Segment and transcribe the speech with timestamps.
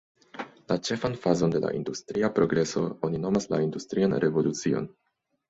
[0.69, 4.91] La ĉefan fazon de la industria progreso oni nomas la industrian revolucion.